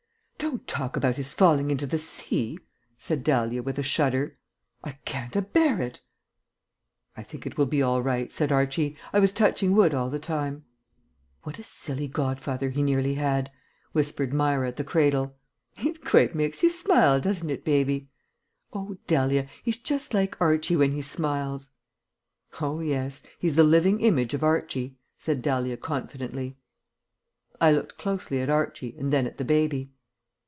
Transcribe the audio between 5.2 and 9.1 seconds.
a bear it." "I think it will be all right," said Archie,